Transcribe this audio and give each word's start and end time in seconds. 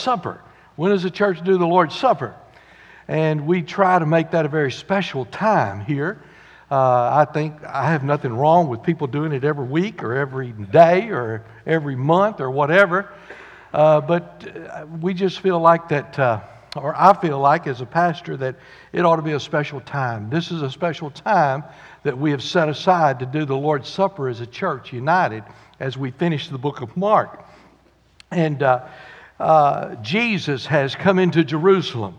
Supper. 0.00 0.40
When 0.76 0.90
does 0.90 1.02
the 1.02 1.10
church 1.10 1.42
do 1.44 1.58
the 1.58 1.66
Lord's 1.66 1.94
Supper? 1.96 2.34
And 3.08 3.46
we 3.46 3.62
try 3.62 3.98
to 3.98 4.06
make 4.06 4.30
that 4.30 4.46
a 4.46 4.48
very 4.48 4.72
special 4.72 5.24
time 5.26 5.80
here. 5.84 6.22
Uh, 6.70 7.26
I 7.26 7.30
think 7.30 7.62
I 7.64 7.90
have 7.90 8.02
nothing 8.02 8.32
wrong 8.32 8.68
with 8.68 8.82
people 8.82 9.06
doing 9.06 9.32
it 9.32 9.44
every 9.44 9.66
week 9.66 10.02
or 10.02 10.16
every 10.16 10.52
day 10.52 11.10
or 11.10 11.44
every 11.66 11.96
month 11.96 12.40
or 12.40 12.50
whatever. 12.50 13.12
Uh, 13.74 14.00
but 14.00 14.46
uh, 14.70 14.86
we 15.00 15.12
just 15.12 15.40
feel 15.40 15.60
like 15.60 15.88
that, 15.90 16.18
uh, 16.18 16.40
or 16.76 16.94
I 16.96 17.12
feel 17.20 17.38
like 17.38 17.66
as 17.66 17.82
a 17.82 17.86
pastor, 17.86 18.38
that 18.38 18.56
it 18.92 19.04
ought 19.04 19.16
to 19.16 19.22
be 19.22 19.32
a 19.32 19.40
special 19.40 19.82
time. 19.82 20.30
This 20.30 20.50
is 20.50 20.62
a 20.62 20.70
special 20.70 21.10
time 21.10 21.62
that 22.04 22.16
we 22.16 22.30
have 22.30 22.42
set 22.42 22.70
aside 22.70 23.18
to 23.18 23.26
do 23.26 23.44
the 23.44 23.56
Lord's 23.56 23.90
Supper 23.90 24.28
as 24.28 24.40
a 24.40 24.46
church 24.46 24.92
united 24.92 25.44
as 25.78 25.98
we 25.98 26.10
finish 26.10 26.48
the 26.48 26.58
book 26.58 26.80
of 26.80 26.96
Mark. 26.96 27.44
And 28.30 28.62
uh, 29.42 29.96
Jesus 29.96 30.66
has 30.66 30.94
come 30.94 31.18
into 31.18 31.42
Jerusalem. 31.42 32.16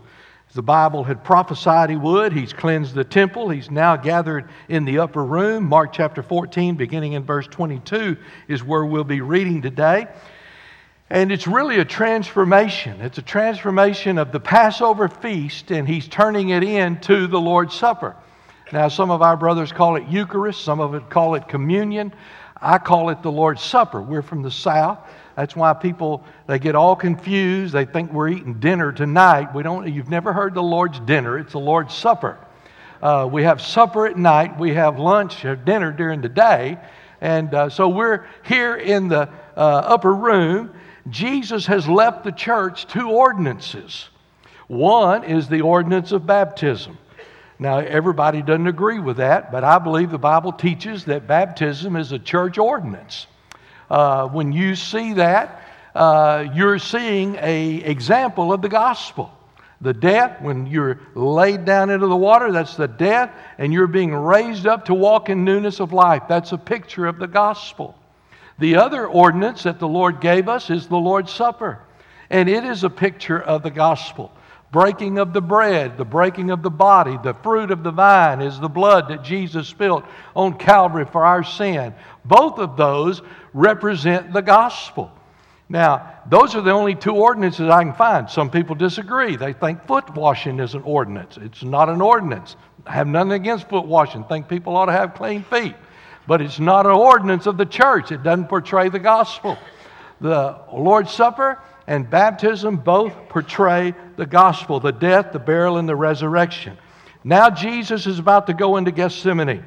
The 0.54 0.62
Bible 0.62 1.06
had 1.06 1.24
prophesied 1.24 1.90
he 1.90 1.96
would. 1.96 2.34
He's 2.34 2.52
cleansed 2.52 2.94
the 2.94 3.06
temple. 3.06 3.50
He's 3.50 3.72
now 3.72 3.96
gathered 3.96 4.50
in 4.68 4.84
the 4.84 5.00
upper 5.00 5.24
room. 5.24 5.64
Mark 5.64 5.94
chapter 5.94 6.22
14, 6.22 6.76
beginning 6.76 7.14
in 7.14 7.24
verse 7.24 7.48
22, 7.48 8.18
is 8.50 8.62
where 8.62 8.86
we'll 8.86 9.06
be 9.06 9.22
reading 9.22 9.62
today. 9.62 10.08
And 11.10 11.32
it's 11.32 11.48
really 11.48 11.80
a 11.80 11.86
transformation. 11.86 13.00
It's 13.00 13.18
a 13.18 13.24
transformation 13.24 14.18
of 14.18 14.34
the 14.34 14.42
Passover 14.42 15.08
feast, 15.08 15.72
and 15.72 15.88
he's 15.88 16.10
turning 16.10 16.50
it 16.50 16.64
into 16.64 17.28
the 17.28 17.40
Lord's 17.40 17.74
Supper. 17.74 18.18
Now, 18.74 18.90
some 18.90 19.12
of 19.12 19.22
our 19.22 19.38
brothers 19.38 19.72
call 19.72 19.96
it 19.96 20.08
Eucharist, 20.10 20.62
some 20.62 20.82
of 20.82 20.94
it 20.94 21.10
call 21.10 21.36
it 21.36 21.48
communion. 21.48 22.14
I 22.62 22.80
call 22.80 23.10
it 23.10 23.24
the 23.24 23.32
Lord's 23.32 23.64
Supper. 23.64 24.02
We're 24.02 24.22
from 24.22 24.42
the 24.42 24.52
South. 24.52 25.00
That's 25.36 25.56
why 25.56 25.74
people 25.74 26.24
they 26.48 26.60
get 26.60 26.76
all 26.76 26.96
confused. 26.96 27.74
They 27.74 27.86
think 27.86 28.12
we're 28.12 28.30
eating 28.30 28.60
dinner 28.60 28.92
tonight. 28.92 29.54
We 29.54 29.64
don't. 29.64 29.92
You've 29.92 30.10
never 30.10 30.34
heard 30.34 30.54
the 30.54 30.64
Lord's 30.64 31.00
dinner. 31.02 31.38
It's 31.40 31.54
the 31.54 31.60
Lord's 31.60 31.94
supper. 31.94 32.38
Uh, 33.02 33.28
we 33.32 33.44
have 33.44 33.62
supper 33.62 34.06
at 34.08 34.18
night. 34.18 34.58
We 34.60 34.74
have 34.76 35.00
lunch 35.00 35.44
or 35.44 35.56
dinner 35.56 35.92
during 35.92 36.22
the 36.22 36.30
day, 36.30 36.78
and 37.20 37.54
uh, 37.54 37.70
so 37.70 37.90
we're 37.90 38.26
here 38.44 38.76
in 38.76 39.08
the 39.08 39.30
uh, 39.58 39.60
upper 39.60 40.14
room. 40.14 40.72
Jesus 41.10 41.66
has 41.66 41.88
left 41.88 42.24
the 42.24 42.32
church 42.32 42.88
two 42.88 43.10
ordinances. 43.10 44.10
One 44.68 45.24
is 45.26 45.50
the 45.50 45.62
ordinance 45.62 46.12
of 46.12 46.26
baptism. 46.26 46.98
Now, 47.60 47.80
everybody 47.80 48.42
doesn't 48.42 48.68
agree 48.68 49.00
with 49.00 49.18
that, 49.18 49.52
but 49.52 49.64
I 49.64 49.80
believe 49.80 50.12
the 50.12 50.18
Bible 50.18 50.54
teaches 50.54 51.06
that 51.06 51.28
baptism 51.28 51.96
is 51.96 52.12
a 52.12 52.20
church 52.20 52.58
ordinance. 52.58 53.28
Uh, 53.90 54.28
when 54.28 54.52
you 54.52 54.76
see 54.76 55.14
that, 55.14 55.62
uh, 55.96 56.46
you're 56.54 56.80
seeing 56.80 57.36
a 57.36 57.76
example 57.76 58.52
of 58.52 58.62
the 58.62 58.70
gospel. 58.70 59.32
The 59.82 59.94
death, 59.94 60.42
when 60.42 60.66
you're 60.66 61.00
laid 61.14 61.66
down 61.66 61.90
into 61.90 62.08
the 62.08 62.16
water, 62.16 62.52
that's 62.52 62.78
the 62.78 62.88
death, 62.88 63.32
and 63.58 63.74
you're 63.74 63.88
being 63.88 64.14
raised 64.14 64.66
up 64.66 64.86
to 64.86 64.94
walk 64.94 65.30
in 65.30 65.44
newness 65.44 65.80
of 65.82 65.92
life. 65.92 66.24
That's 66.30 66.54
a 66.54 66.58
picture 66.58 67.06
of 67.06 67.20
the 67.20 67.28
gospel. 67.28 67.98
The 68.60 68.78
other 68.78 69.06
ordinance 69.06 69.64
that 69.64 69.80
the 69.80 69.88
Lord 69.88 70.22
gave 70.22 70.48
us 70.48 70.70
is 70.70 70.88
the 70.88 70.96
Lord's 70.98 71.34
Supper, 71.34 71.80
and 72.30 72.48
it 72.48 72.64
is 72.64 72.84
a 72.84 72.90
picture 72.90 73.42
of 73.42 73.62
the 73.62 73.72
gospel 73.72 74.32
breaking 74.74 75.20
of 75.20 75.32
the 75.32 75.42
bread, 75.42 75.98
the 75.98 76.04
breaking 76.04 76.50
of 76.50 76.64
the 76.64 76.70
body, 76.70 77.18
the 77.24 77.36
fruit 77.36 77.70
of 77.70 77.84
the 77.84 77.92
vine 77.92 78.42
is 78.42 78.60
the 78.60 78.68
blood 78.68 79.08
that 79.08 79.24
Jesus 79.24 79.68
spilled 79.68 80.04
on 80.36 80.58
Calvary 80.58 81.06
for 81.06 81.24
our 81.24 81.44
sin. 81.44 81.94
Both 82.26 82.58
of 82.58 82.76
those 82.76 83.22
represent 83.54 84.34
the 84.34 84.42
gospel. 84.42 85.12
Now, 85.70 86.20
those 86.28 86.56
are 86.56 86.62
the 86.62 86.72
only 86.72 86.96
two 86.96 87.16
ordinances 87.16 87.70
I 87.70 87.84
can 87.84 87.94
find. 87.94 88.30
Some 88.30 88.50
people 88.50 88.76
disagree. 88.76 89.36
They 89.36 89.54
think 89.54 89.86
foot 89.86 90.10
washing 90.16 90.60
is 90.60 90.74
an 90.74 90.82
ordinance. 90.82 91.38
It's 91.38 91.64
not 91.64 91.88
an 91.88 92.02
ordinance. 92.02 92.56
I 92.86 92.94
have 92.94 93.08
nothing 93.08 93.34
against 93.34 93.70
foot 93.70 93.86
washing. 93.86 94.24
Think 94.26 94.50
people 94.50 94.76
ought 94.76 94.88
to 94.88 94.92
have 94.92 95.14
clean 95.14 95.44
feet. 95.44 95.76
But 96.28 96.42
it's 96.42 96.60
not 96.60 96.86
an 96.88 96.94
ordinance 96.94 97.46
of 97.46 97.58
the 97.58 97.66
church. 97.66 98.12
It 98.12 98.24
doesn't 98.24 98.50
portray 98.50 98.90
the 98.90 99.00
gospel. 99.00 99.58
The 100.20 100.58
Lord's 100.72 101.12
Supper 101.12 101.60
and 101.88 102.10
baptism 102.10 102.78
both 102.78 103.14
portray 103.30 103.94
the 104.16 104.26
gospel 104.26 104.80
the 104.80 104.92
death, 104.92 105.32
the 105.32 105.40
burial, 105.40 105.78
and 105.78 105.88
the 105.88 105.96
resurrection. 105.96 106.78
Now, 107.24 107.50
Jesus 107.50 108.06
is 108.06 108.20
about 108.20 108.48
to 108.48 108.54
go 108.54 108.78
into 108.78 108.92
Gethsemane. 108.92 109.66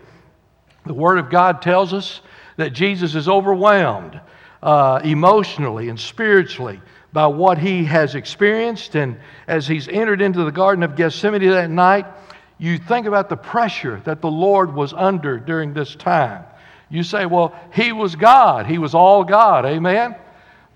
The 0.85 0.95
Word 0.95 1.19
of 1.19 1.31
God 1.31 1.63
tells 1.63 1.93
us 1.93 2.21
that 2.57 2.73
Jesus 2.73 3.15
is 3.15 3.29
overwhelmed 3.29 4.21
uh, 4.63 5.01
emotionally 5.05 5.89
and 5.89 5.99
spiritually 5.99 6.81
by 7.13 7.27
what 7.27 7.59
he 7.59 7.85
has 7.85 8.15
experienced. 8.15 8.95
And 8.95 9.19
as 9.49 9.67
he's 9.67 9.89
entered 9.89 10.21
into 10.21 10.45
the 10.45 10.53
Garden 10.53 10.83
of 10.83 10.97
Gethsemane 10.97 11.49
that 11.49 11.71
night, 11.71 12.07
you 12.59 12.79
think 12.79 13.07
about 13.07 13.29
the 13.29 13.37
pressure 13.37 14.01
that 14.05 14.21
the 14.21 14.31
Lord 14.31 14.75
was 14.75 14.93
under 14.93 15.39
during 15.39 15.75
this 15.75 15.95
time. 15.95 16.45
You 16.89 17.03
say, 17.03 17.27
well, 17.27 17.55
he 17.73 17.93
was 17.93 18.17
God, 18.17 18.67
he 18.67 18.79
was 18.79 18.95
all 18.95 19.25
God, 19.25 19.67
amen? 19.67 20.15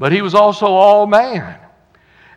But 0.01 0.13
he 0.13 0.23
was 0.23 0.35
also 0.35 0.65
all 0.65 1.07
man. 1.07 1.61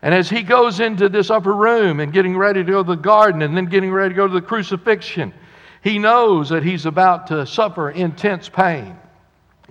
And 0.01 0.13
as 0.13 0.29
he 0.29 0.43
goes 0.43 0.81
into 0.81 1.07
this 1.07 1.29
upper 1.29 1.53
room 1.53 2.01
and 2.01 2.11
getting 2.11 2.37
ready 2.37 2.61
to 2.61 2.69
go 2.69 2.83
to 2.83 2.87
the 2.87 2.95
garden 2.97 3.41
and 3.41 3.55
then 3.55 3.67
getting 3.67 3.89
ready 3.89 4.09
to 4.09 4.15
go 4.15 4.27
to 4.27 4.33
the 4.33 4.41
crucifixion, 4.41 5.33
he 5.81 5.97
knows 5.97 6.49
that 6.49 6.63
he's 6.63 6.85
about 6.85 7.27
to 7.27 7.45
suffer 7.45 7.89
intense 7.89 8.49
pain. 8.49 8.97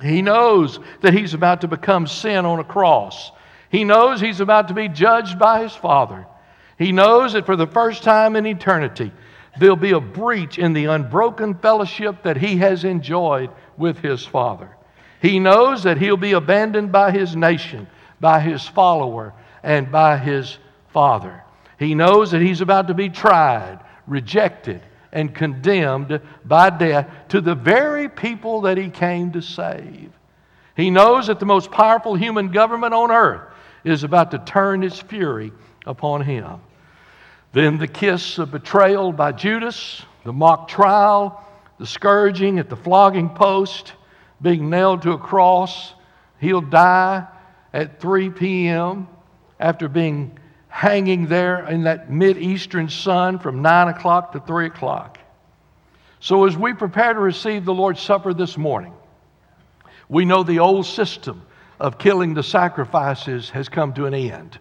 He 0.00 0.22
knows 0.22 0.80
that 1.02 1.12
he's 1.12 1.34
about 1.34 1.60
to 1.60 1.68
become 1.68 2.06
sin 2.06 2.46
on 2.46 2.60
a 2.60 2.64
cross. 2.64 3.30
He 3.70 3.84
knows 3.84 4.22
he's 4.22 4.40
about 4.40 4.68
to 4.68 4.74
be 4.74 4.88
judged 4.88 5.38
by 5.38 5.62
his 5.62 5.74
Father. 5.74 6.26
He 6.78 6.92
knows 6.92 7.34
that 7.34 7.44
for 7.44 7.56
the 7.56 7.66
first 7.66 8.02
time 8.02 8.36
in 8.36 8.46
eternity, 8.46 9.12
there'll 9.60 9.76
be 9.76 9.92
a 9.92 10.00
breach 10.00 10.58
in 10.58 10.72
the 10.72 10.86
unbroken 10.86 11.56
fellowship 11.56 12.22
that 12.22 12.38
he 12.38 12.56
has 12.56 12.84
enjoyed 12.84 13.50
with 13.76 13.98
his 13.98 14.24
Father. 14.24 14.70
He 15.22 15.38
knows 15.38 15.84
that 15.84 15.98
he'll 15.98 16.16
be 16.16 16.32
abandoned 16.32 16.90
by 16.90 17.12
his 17.12 17.36
nation, 17.36 17.86
by 18.18 18.40
his 18.40 18.66
follower, 18.66 19.32
and 19.62 19.90
by 19.92 20.18
his 20.18 20.58
father. 20.88 21.44
He 21.78 21.94
knows 21.94 22.32
that 22.32 22.42
he's 22.42 22.60
about 22.60 22.88
to 22.88 22.94
be 22.94 23.08
tried, 23.08 23.78
rejected, 24.08 24.82
and 25.12 25.32
condemned 25.32 26.20
by 26.44 26.70
death 26.70 27.08
to 27.28 27.40
the 27.40 27.54
very 27.54 28.08
people 28.08 28.62
that 28.62 28.76
he 28.76 28.90
came 28.90 29.30
to 29.30 29.40
save. 29.40 30.10
He 30.76 30.90
knows 30.90 31.28
that 31.28 31.38
the 31.38 31.46
most 31.46 31.70
powerful 31.70 32.16
human 32.16 32.50
government 32.50 32.92
on 32.92 33.12
earth 33.12 33.42
is 33.84 34.02
about 34.02 34.32
to 34.32 34.38
turn 34.38 34.82
its 34.82 35.00
fury 35.00 35.52
upon 35.86 36.22
him. 36.22 36.60
Then 37.52 37.78
the 37.78 37.86
kiss 37.86 38.38
of 38.38 38.50
betrayal 38.50 39.12
by 39.12 39.30
Judas, 39.30 40.02
the 40.24 40.32
mock 40.32 40.66
trial, 40.66 41.44
the 41.78 41.86
scourging 41.86 42.58
at 42.58 42.68
the 42.68 42.76
flogging 42.76 43.28
post, 43.28 43.92
being 44.42 44.68
nailed 44.68 45.02
to 45.02 45.12
a 45.12 45.18
cross. 45.18 45.94
He'll 46.40 46.60
die 46.60 47.26
at 47.72 48.00
3 48.00 48.30
p.m. 48.30 49.08
after 49.58 49.88
being 49.88 50.38
hanging 50.68 51.26
there 51.26 51.68
in 51.68 51.84
that 51.84 52.10
mid-eastern 52.10 52.88
sun 52.88 53.38
from 53.38 53.62
9 53.62 53.88
o'clock 53.88 54.32
to 54.32 54.40
3 54.40 54.66
o'clock. 54.66 55.18
So 56.20 56.46
as 56.46 56.56
we 56.56 56.72
prepare 56.72 57.14
to 57.14 57.20
receive 57.20 57.64
the 57.64 57.74
Lord's 57.74 58.00
Supper 58.00 58.32
this 58.32 58.56
morning, 58.56 58.94
we 60.08 60.24
know 60.24 60.42
the 60.42 60.58
old 60.58 60.86
system 60.86 61.42
of 61.80 61.98
killing 61.98 62.34
the 62.34 62.42
sacrifices 62.42 63.50
has 63.50 63.68
come 63.68 63.92
to 63.94 64.06
an 64.06 64.14
end. 64.14 64.58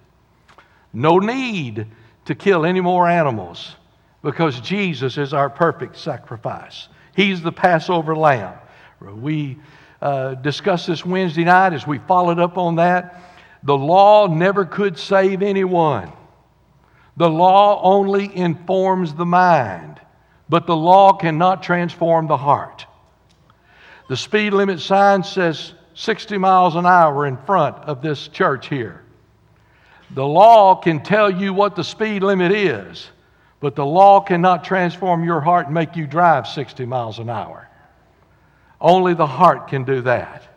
No 0.94 1.20
need 1.20 1.88
to 2.26 2.36
kill 2.36 2.66
any 2.66 2.82
more 2.82 3.08
animals 3.08 3.76
because 4.24 4.60
Jesus 4.62 5.18
is 5.18 5.34
our 5.34 5.50
perfect 5.50 5.98
sacrifice. 5.98 6.88
He's 7.16 7.42
the 7.42 7.52
Passover 7.52 8.16
lamb. 8.16 8.56
We 9.02 9.58
uh, 10.02 10.36
discussed 10.36 10.88
this 10.88 11.06
Wednesday 11.06 11.44
night 11.44 11.74
as 11.74 11.88
we 11.88 11.98
followed 12.00 12.40
up 12.40 12.58
on 12.58 12.76
that. 12.76 13.22
The 13.64 13.78
law 13.78 14.28
never 14.28 14.66
could 14.66 14.98
save 14.98 15.42
anyone. 15.42 16.12
The 17.18 17.30
law 17.30 17.82
only 17.84 18.36
informs 18.36 19.14
the 19.14 19.26
mind, 19.26 20.00
but 20.50 20.66
the 20.66 20.76
law 20.76 21.14
cannot 21.14 21.62
transform 21.64 22.28
the 22.28 22.38
heart. 22.38 22.86
The 24.08 24.18
speed 24.18 24.54
limit 24.54 24.80
sign 24.80 25.24
says 25.24 25.74
60 25.94 26.38
miles 26.38 26.76
an 26.76 26.86
hour 26.86 27.26
in 27.26 27.38
front 27.38 27.78
of 27.78 28.02
this 28.02 28.28
church 28.28 28.68
here. 28.70 29.04
The 30.14 30.26
law 30.26 30.76
can 30.76 31.04
tell 31.04 31.32
you 31.32 31.54
what 31.54 31.76
the 31.76 31.84
speed 31.84 32.24
limit 32.24 32.52
is, 32.52 33.10
but 33.60 33.76
the 33.76 33.86
law 33.86 34.20
cannot 34.20 34.64
transform 34.64 35.24
your 35.24 35.42
heart 35.42 35.68
and 35.68 35.74
make 35.74 35.96
you 35.96 36.08
drive 36.08 36.48
60 36.48 36.86
miles 36.86 37.20
an 37.20 37.30
hour. 37.30 37.70
Only 38.82 39.14
the 39.14 39.28
heart 39.28 39.68
can 39.68 39.84
do 39.84 40.02
that. 40.02 40.48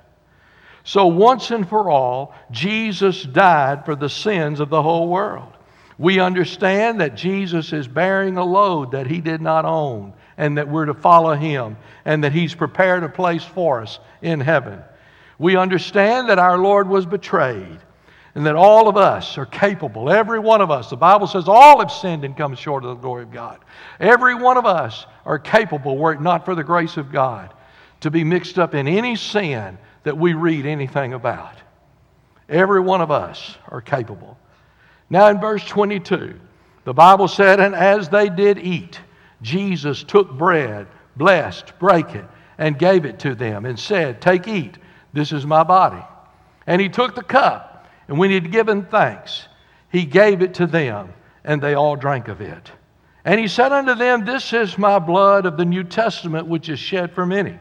So, 0.82 1.06
once 1.06 1.50
and 1.50 1.68
for 1.68 1.90
all, 1.90 2.34
Jesus 2.50 3.22
died 3.22 3.84
for 3.84 3.94
the 3.94 4.08
sins 4.08 4.60
of 4.60 4.70
the 4.70 4.82
whole 4.82 5.08
world. 5.08 5.52
We 5.98 6.18
understand 6.18 7.00
that 7.00 7.14
Jesus 7.14 7.72
is 7.72 7.86
bearing 7.86 8.36
a 8.36 8.44
load 8.44 8.92
that 8.92 9.06
he 9.06 9.20
did 9.20 9.40
not 9.40 9.64
own, 9.64 10.12
and 10.36 10.58
that 10.58 10.68
we're 10.68 10.86
to 10.86 10.94
follow 10.94 11.34
him, 11.34 11.76
and 12.04 12.24
that 12.24 12.32
he's 12.32 12.54
prepared 12.54 13.04
a 13.04 13.08
place 13.08 13.44
for 13.44 13.80
us 13.80 13.98
in 14.20 14.40
heaven. 14.40 14.82
We 15.38 15.56
understand 15.56 16.28
that 16.28 16.38
our 16.38 16.58
Lord 16.58 16.88
was 16.88 17.06
betrayed, 17.06 17.78
and 18.34 18.44
that 18.44 18.56
all 18.56 18.88
of 18.88 18.96
us 18.96 19.38
are 19.38 19.46
capable, 19.46 20.10
every 20.10 20.40
one 20.40 20.60
of 20.60 20.70
us. 20.70 20.90
The 20.90 20.96
Bible 20.96 21.28
says 21.28 21.44
all 21.46 21.78
have 21.78 21.92
sinned 21.92 22.24
and 22.24 22.36
come 22.36 22.56
short 22.56 22.84
of 22.84 22.90
the 22.90 23.02
glory 23.02 23.22
of 23.22 23.30
God. 23.30 23.60
Every 24.00 24.34
one 24.34 24.56
of 24.56 24.66
us 24.66 25.06
are 25.24 25.38
capable, 25.38 25.96
were 25.96 26.12
it 26.12 26.20
not 26.20 26.44
for 26.44 26.54
the 26.54 26.64
grace 26.64 26.96
of 26.96 27.12
God, 27.12 27.54
to 28.04 28.10
be 28.10 28.22
mixed 28.22 28.58
up 28.58 28.74
in 28.74 28.86
any 28.86 29.16
sin 29.16 29.78
that 30.02 30.18
we 30.18 30.34
read 30.34 30.66
anything 30.66 31.14
about. 31.14 31.56
Every 32.50 32.80
one 32.80 33.00
of 33.00 33.10
us 33.10 33.56
are 33.68 33.80
capable. 33.80 34.36
Now, 35.08 35.28
in 35.28 35.40
verse 35.40 35.64
22, 35.64 36.38
the 36.84 36.92
Bible 36.92 37.28
said, 37.28 37.60
And 37.60 37.74
as 37.74 38.10
they 38.10 38.28
did 38.28 38.58
eat, 38.58 39.00
Jesus 39.40 40.02
took 40.02 40.30
bread, 40.32 40.86
blessed, 41.16 41.78
brake 41.78 42.14
it, 42.14 42.26
and 42.58 42.78
gave 42.78 43.06
it 43.06 43.20
to 43.20 43.34
them, 43.34 43.64
and 43.64 43.80
said, 43.80 44.20
Take, 44.20 44.46
eat, 44.48 44.76
this 45.14 45.32
is 45.32 45.46
my 45.46 45.62
body. 45.62 46.04
And 46.66 46.82
he 46.82 46.90
took 46.90 47.14
the 47.14 47.22
cup, 47.22 47.88
and 48.06 48.18
when 48.18 48.28
he 48.28 48.34
had 48.34 48.52
given 48.52 48.84
thanks, 48.84 49.48
he 49.90 50.04
gave 50.04 50.42
it 50.42 50.52
to 50.54 50.66
them, 50.66 51.14
and 51.42 51.58
they 51.58 51.72
all 51.72 51.96
drank 51.96 52.28
of 52.28 52.42
it. 52.42 52.70
And 53.24 53.40
he 53.40 53.48
said 53.48 53.72
unto 53.72 53.94
them, 53.94 54.26
This 54.26 54.52
is 54.52 54.76
my 54.76 54.98
blood 54.98 55.46
of 55.46 55.56
the 55.56 55.64
New 55.64 55.84
Testament, 55.84 56.46
which 56.46 56.68
is 56.68 56.78
shed 56.78 57.14
for 57.14 57.24
many. 57.24 57.58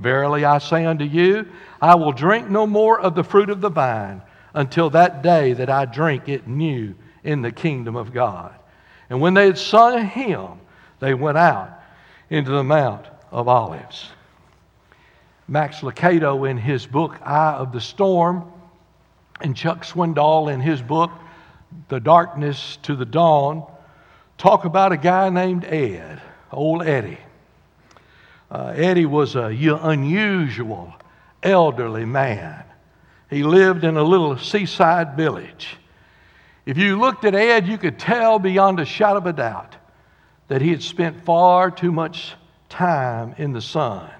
Verily 0.00 0.46
I 0.46 0.58
say 0.58 0.86
unto 0.86 1.04
you, 1.04 1.46
I 1.80 1.94
will 1.94 2.12
drink 2.12 2.48
no 2.48 2.66
more 2.66 2.98
of 2.98 3.14
the 3.14 3.22
fruit 3.22 3.50
of 3.50 3.60
the 3.60 3.68
vine 3.68 4.22
until 4.54 4.88
that 4.90 5.22
day 5.22 5.52
that 5.52 5.68
I 5.68 5.84
drink 5.84 6.28
it 6.28 6.48
new 6.48 6.94
in 7.22 7.42
the 7.42 7.52
kingdom 7.52 7.96
of 7.96 8.12
God. 8.12 8.54
And 9.10 9.20
when 9.20 9.34
they 9.34 9.44
had 9.44 9.58
sung 9.58 9.94
a 9.94 10.04
hymn, 10.04 10.60
they 11.00 11.12
went 11.12 11.36
out 11.36 11.82
into 12.30 12.50
the 12.50 12.64
Mount 12.64 13.06
of 13.30 13.46
Olives. 13.46 14.08
Max 15.46 15.80
Lucado, 15.80 16.48
in 16.48 16.56
his 16.56 16.86
book 16.86 17.16
Eye 17.22 17.54
of 17.54 17.72
the 17.72 17.80
Storm, 17.80 18.50
and 19.42 19.54
Chuck 19.54 19.84
Swindoll, 19.84 20.52
in 20.52 20.60
his 20.60 20.80
book 20.80 21.10
The 21.88 22.00
Darkness 22.00 22.78
to 22.84 22.96
the 22.96 23.04
Dawn, 23.04 23.70
talk 24.38 24.64
about 24.64 24.92
a 24.92 24.96
guy 24.96 25.28
named 25.28 25.64
Ed, 25.64 26.22
old 26.52 26.86
Eddie. 26.86 27.18
Uh, 28.50 28.72
Eddie 28.74 29.06
was 29.06 29.36
a 29.36 29.46
unusual 29.82 30.92
elderly 31.42 32.04
man. 32.04 32.64
He 33.28 33.44
lived 33.44 33.84
in 33.84 33.96
a 33.96 34.02
little 34.02 34.36
seaside 34.36 35.16
village. 35.16 35.76
If 36.66 36.76
you 36.76 36.98
looked 36.98 37.24
at 37.24 37.34
Ed, 37.34 37.68
you 37.68 37.78
could 37.78 37.98
tell 37.98 38.38
beyond 38.38 38.80
a 38.80 38.84
shadow 38.84 39.18
of 39.18 39.26
a 39.26 39.32
doubt 39.32 39.76
that 40.48 40.60
he 40.60 40.70
had 40.70 40.82
spent 40.82 41.24
far 41.24 41.70
too 41.70 41.92
much 41.92 42.34
time 42.68 43.34
in 43.38 43.52
the 43.52 43.60
sun. 43.60 44.10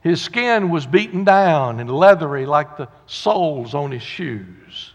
His 0.00 0.20
skin 0.20 0.70
was 0.70 0.86
beaten 0.86 1.24
down 1.24 1.80
and 1.80 1.90
leathery 1.90 2.46
like 2.46 2.76
the 2.76 2.88
soles 3.06 3.74
on 3.74 3.90
his 3.90 4.02
shoes. 4.02 4.92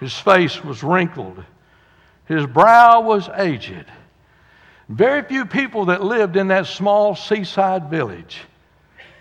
His 0.00 0.16
face 0.18 0.62
was 0.62 0.82
wrinkled. 0.82 1.42
His 2.26 2.46
brow 2.46 3.00
was 3.00 3.28
aged. 3.36 3.86
Very 4.88 5.22
few 5.22 5.44
people 5.44 5.86
that 5.86 6.02
lived 6.02 6.36
in 6.36 6.48
that 6.48 6.66
small 6.66 7.14
seaside 7.14 7.90
village 7.90 8.40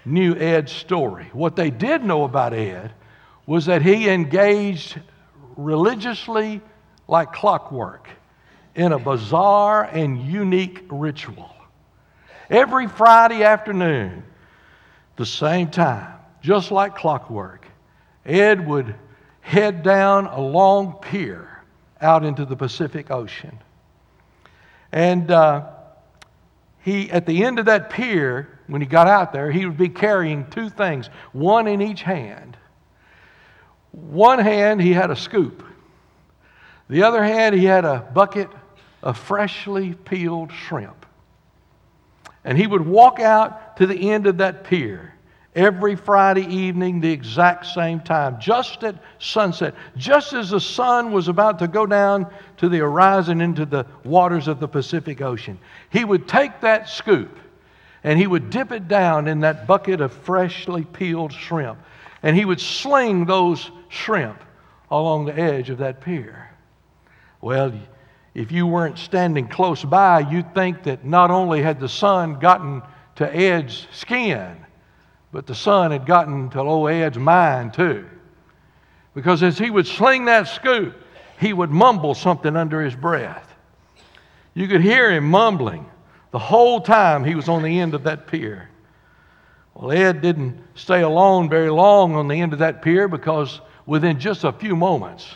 knew 0.06 0.36
Ed's 0.36 0.72
story. 0.72 1.30
What 1.34 1.56
they 1.58 1.69
did 1.69 2.04
know 2.04 2.24
about 2.24 2.54
Ed 2.54 2.92
was 3.46 3.66
that 3.66 3.81
he 3.81 4.10
engaged 4.10 5.00
religiously 5.58 6.62
like 7.08 7.34
clockwork 7.34 8.08
in 8.75 8.94
a 8.94 9.00
bizarre 9.00 9.84
and 9.84 10.22
unique 10.22 10.86
ritual. 10.90 11.54
Every 12.50 12.88
Friday 12.88 13.44
afternoon, 13.44 14.24
the 15.18 15.25
same 15.25 15.70
time, 15.70 16.13
just 16.42 16.72
like 16.72 16.96
clockwork, 16.96 17.66
Ed 18.25 18.66
would 18.66 18.96
head 19.42 19.84
down 19.84 20.28
a 20.28 20.40
long 20.40 20.94
pier 21.02 21.62
out 22.00 22.24
into 22.24 22.46
the 22.46 22.56
Pacific 22.56 23.12
Ocean. 23.12 23.60
And 24.92 25.30
uh, 25.31 25.66
he, 26.80 27.10
at 27.12 27.25
the 27.25 27.44
end 27.44 27.60
of 27.60 27.66
that 27.66 27.89
pier, 27.89 28.60
when 28.68 28.81
he 28.81 28.88
got 28.88 29.07
out 29.07 29.34
there, 29.34 29.51
he 29.51 29.66
would 29.66 29.78
be 29.78 29.89
carrying 29.89 30.50
two 30.50 30.69
things, 30.69 31.10
one 31.34 31.68
in 31.68 31.81
each 31.81 32.01
hand. 32.01 32.57
One 33.92 34.39
hand, 34.39 34.81
he 34.81 34.94
had 34.94 35.12
a 35.12 35.16
scoop. 35.16 35.63
The 36.89 37.04
other 37.04 37.24
hand, 37.24 37.56
he 37.56 37.66
had 37.66 37.84
a 37.86 38.00
bucket 38.13 38.50
of 39.04 39.18
freshly 39.18 39.94
peeled 39.94 40.51
shrimp. 40.51 41.06
And 42.44 42.57
he 42.57 42.68
would 42.68 42.86
walk 42.86 43.19
out 43.19 43.78
to 43.78 43.86
the 43.86 44.10
end 44.10 44.28
of 44.28 44.38
that 44.38 44.63
pier 44.63 45.13
every 45.56 45.96
Friday 45.96 46.46
evening, 46.46 47.00
the 47.00 47.12
exact 47.12 47.66
same 47.66 48.00
time, 48.00 48.40
just 48.40 48.84
at 48.84 48.96
sunset, 49.20 49.74
just 49.96 50.34
as 50.34 50.52
the 50.52 50.60
sun 50.60 51.12
was 51.12 51.28
about 51.28 51.60
to 51.60 51.68
go 51.68 51.86
down 51.86 52.32
to 52.58 52.70
the 52.70 52.78
horizon 52.78 53.42
into 53.42 53.66
the 53.66 53.86
waters 54.04 54.48
of 54.48 54.60
the 54.60 54.68
Pacific 54.68 55.22
Ocean. 55.22 55.58
He 55.90 56.06
would 56.06 56.28
take 56.28 56.62
that 56.62 56.90
scoop 56.90 57.38
and 58.04 58.20
he 58.20 58.28
would 58.28 58.50
dip 58.50 58.72
it 58.72 58.88
down 58.88 59.28
in 59.28 59.42
that 59.42 59.68
bucket 59.68 60.02
of 60.02 60.14
freshly 60.14 60.86
peeled 60.86 61.34
shrimp. 61.34 61.80
And 62.24 62.36
he 62.36 62.46
would 62.46 62.62
sling 62.62 63.26
those 63.26 63.70
shrimp 63.90 64.44
along 64.90 65.26
the 65.26 65.38
edge 65.38 65.70
of 65.70 65.80
that 65.80 66.02
pier. 66.02 66.50
Well, 67.42 67.74
if 68.34 68.52
you 68.52 68.68
weren't 68.68 68.98
standing 68.98 69.48
close 69.48 69.84
by, 69.84 70.20
you'd 70.20 70.54
think 70.54 70.84
that 70.84 71.04
not 71.04 71.32
only 71.32 71.62
had 71.62 71.80
the 71.80 71.90
sun 71.90 72.40
gotten 72.40 72.82
to 73.16 73.36
Ed's 73.36 73.88
skin, 73.92 74.56
but 75.31 75.45
the 75.45 75.56
sun 75.56 75.91
had 75.91 76.06
gotten 76.06 76.50
to 76.51 76.59
old 76.59 76.89
Ed's 76.89 77.18
mind 77.18 77.74
too. 77.74 78.07
Because 79.13 79.44
as 79.44 79.57
he 79.57 79.69
would 79.69 79.88
sling 79.88 80.25
that 80.25 80.47
scoop, 80.47 80.95
he 81.39 81.53
would 81.53 81.71
mumble 81.71 82.13
something 82.13 82.56
under 82.56 82.81
his 82.81 82.95
breath. 82.95 83.53
You 84.53 84.68
could 84.68 84.81
hear 84.81 85.12
him 85.12 85.29
mumbling 85.29 85.85
the 86.31 86.39
whole 86.39 86.81
time 86.81 87.24
he 87.24 87.35
was 87.35 87.50
on 87.50 87.63
the 87.63 87.79
end 87.79 87.94
of 87.94 88.03
that 88.03 88.27
pier. 88.27 88.69
Well, 89.74 89.91
Ed 89.91 90.21
didn't 90.21 90.59
stay 90.75 91.01
alone 91.01 91.50
very 91.50 91.69
long 91.69 92.15
on 92.15 92.27
the 92.27 92.41
end 92.41 92.53
of 92.53 92.59
that 92.59 92.81
pier 92.81 93.07
because 93.07 93.62
within 93.85 94.19
just 94.19 94.44
a 94.44 94.51
few 94.51 94.75
moments, 94.75 95.27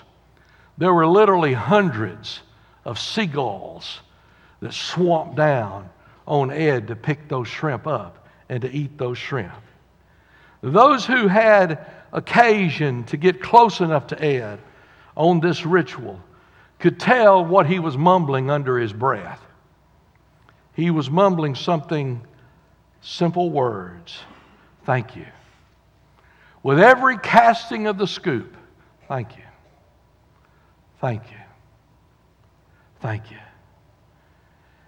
there 0.77 0.93
were 0.93 1.05
literally 1.05 1.53
hundreds 1.53 2.41
of 2.85 2.97
seagulls 2.97 4.01
that 4.61 4.73
swamped 4.73 5.35
down 5.35 5.89
on 6.27 6.49
Ed 6.49 6.87
to 6.87 6.95
pick 6.95 7.27
those 7.27 7.47
shrimp 7.47 7.85
up 7.85 8.27
and 8.49 8.61
to 8.61 8.71
eat 8.71 8.97
those 8.97 9.17
shrimp. 9.17 9.53
Those 10.61 11.05
who 11.05 11.27
had 11.27 11.85
occasion 12.13 13.03
to 13.05 13.17
get 13.17 13.41
close 13.41 13.79
enough 13.79 14.07
to 14.07 14.23
Ed 14.23 14.59
on 15.15 15.39
this 15.39 15.65
ritual 15.65 16.19
could 16.79 16.99
tell 16.99 17.43
what 17.45 17.67
he 17.67 17.79
was 17.79 17.97
mumbling 17.97 18.49
under 18.49 18.77
his 18.77 18.93
breath. 18.93 19.41
He 20.73 20.89
was 20.89 21.09
mumbling 21.09 21.55
something 21.55 22.21
simple 23.01 23.49
words 23.49 24.19
Thank 24.83 25.15
you. 25.15 25.25
With 26.63 26.79
every 26.79 27.17
casting 27.17 27.87
of 27.87 27.97
the 27.97 28.07
scoop, 28.07 28.55
thank 29.07 29.37
you. 29.37 29.43
Thank 30.99 31.31
you. 31.31 31.37
Thank 32.99 33.31
you. 33.31 33.37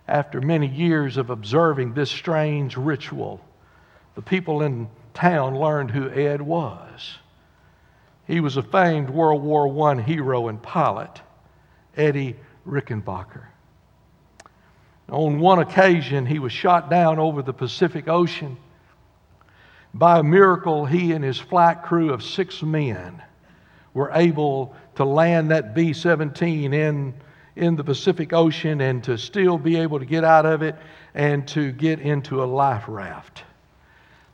After 0.08 0.42
many 0.42 0.68
years 0.68 1.18
of 1.18 1.30
observing 1.30 1.94
this 1.94 2.12
strange 2.12 2.78
ritual, 2.78 3.40
the 4.16 4.22
people 4.22 4.62
in 4.62 4.88
town 5.14 5.58
learned 5.58 5.92
who 5.92 6.10
Ed 6.10 6.42
was. 6.42 7.18
He 8.26 8.40
was 8.40 8.58
a 8.58 8.64
famed 8.64 9.10
World 9.10 9.44
War 9.44 9.90
I 9.90 10.02
hero 10.02 10.48
and 10.48 10.62
pilot, 10.62 11.22
Eddie 11.96 12.36
Rickenbacker. 12.66 13.46
On 15.10 15.40
one 15.40 15.60
occasion, 15.60 16.26
he 16.26 16.40
was 16.40 16.52
shot 16.52 16.90
down 16.90 17.20
over 17.20 17.42
the 17.42 17.54
Pacific 17.54 18.08
Ocean 18.08 18.58
by 19.94 20.20
a 20.20 20.24
miracle, 20.24 20.86
he 20.86 21.12
and 21.12 21.24
his 21.24 21.38
flight 21.38 21.84
crew 21.84 22.12
of 22.12 22.24
six 22.24 22.64
men 22.64 23.22
were 23.94 24.12
able 24.14 24.76
to 24.96 25.06
land 25.06 25.52
that 25.52 25.76
B 25.76 25.94
17 25.94 26.74
in, 26.74 27.14
in 27.56 27.76
the 27.76 27.84
Pacific 27.84 28.34
Ocean 28.34 28.82
and 28.82 29.04
to 29.04 29.18
still 29.18 29.60
be 29.60 29.78
able 29.78 30.00
to 30.00 30.06
get 30.06 30.24
out 30.24 30.48
of 30.48 30.64
it 30.64 30.76
and 31.14 31.48
to 31.50 31.72
get 31.72 32.00
into 32.00 32.44
a 32.44 32.46
life 32.46 32.86
raft. 32.88 33.44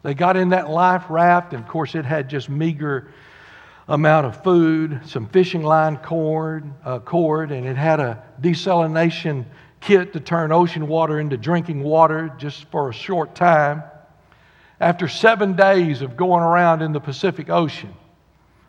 They 0.04 0.14
got 0.14 0.38
in 0.38 0.50
that 0.50 0.70
life 0.70 1.04
raft, 1.10 1.54
and 1.54 1.64
of 1.64 1.70
course, 1.70 1.96
it 1.96 2.06
had 2.06 2.30
just 2.30 2.50
meager 2.50 3.12
amount 3.88 4.28
of 4.28 4.44
food, 4.44 5.02
some 5.06 5.28
fishing 5.28 5.64
line 5.64 5.98
cord, 5.98 6.72
uh, 6.86 7.00
cord, 7.00 7.52
and 7.52 7.66
it 7.68 7.76
had 7.76 8.00
a 8.00 8.24
desalination 8.40 9.46
kit 9.82 10.14
to 10.14 10.20
turn 10.20 10.52
ocean 10.52 10.88
water 10.88 11.20
into 11.20 11.38
drinking 11.38 11.84
water 11.84 12.32
just 12.38 12.66
for 12.66 12.90
a 12.90 12.94
short 12.94 13.34
time. 13.36 13.84
After 14.80 15.08
seven 15.08 15.56
days 15.56 16.02
of 16.02 16.16
going 16.16 16.44
around 16.44 16.82
in 16.82 16.94
the 16.94 17.00
Pacific 17.00 17.50
Ocean, 17.50 17.94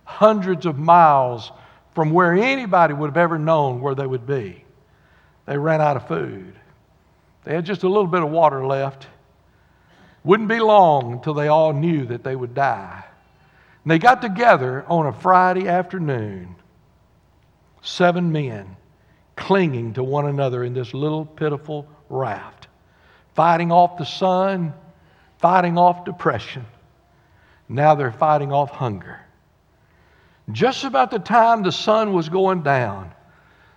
hundreds 0.04 0.66
of 0.66 0.78
miles 0.78 1.52
from 1.94 2.10
where 2.10 2.32
anybody 2.34 2.94
would 2.94 3.08
have 3.08 3.16
ever 3.16 3.38
known 3.38 3.80
where 3.80 3.94
they 3.94 4.06
would 4.06 4.26
be, 4.26 4.64
they 5.46 5.56
ran 5.56 5.80
out 5.80 5.96
of 5.96 6.08
food. 6.08 6.54
They 7.44 7.54
had 7.54 7.64
just 7.64 7.82
a 7.82 7.88
little 7.88 8.06
bit 8.06 8.22
of 8.22 8.30
water 8.30 8.66
left. 8.66 9.06
Wouldn't 10.24 10.48
be 10.48 10.60
long 10.60 11.14
until 11.14 11.34
they 11.34 11.48
all 11.48 11.72
knew 11.72 12.06
that 12.06 12.24
they 12.24 12.36
would 12.36 12.54
die. 12.54 13.04
And 13.84 13.90
they 13.90 13.98
got 13.98 14.20
together 14.20 14.84
on 14.88 15.06
a 15.06 15.12
Friday 15.12 15.68
afternoon 15.68 16.56
seven 17.82 18.30
men 18.30 18.76
clinging 19.36 19.94
to 19.94 20.04
one 20.04 20.26
another 20.26 20.62
in 20.62 20.74
this 20.74 20.92
little 20.92 21.24
pitiful 21.24 21.88
raft, 22.10 22.68
fighting 23.34 23.72
off 23.72 23.96
the 23.96 24.04
sun, 24.04 24.74
fighting 25.38 25.78
off 25.78 26.04
depression. 26.04 26.66
Now 27.66 27.94
they're 27.94 28.12
fighting 28.12 28.52
off 28.52 28.70
hunger. 28.70 29.20
Just 30.52 30.84
about 30.84 31.10
the 31.10 31.18
time 31.18 31.62
the 31.62 31.72
sun 31.72 32.12
was 32.12 32.28
going 32.28 32.62
down, 32.62 33.12